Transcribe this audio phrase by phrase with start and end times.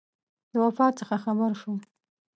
[0.51, 1.71] د وفات څخه خبر شو.